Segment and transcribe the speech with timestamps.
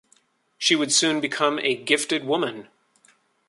[0.57, 2.69] She would soon become a gifted woman.